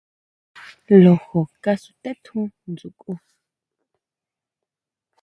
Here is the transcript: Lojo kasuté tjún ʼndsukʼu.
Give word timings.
Lojo 1.03 1.41
kasuté 1.63 2.11
tjún 2.23 2.45
ʼndsukʼu. 2.61 3.11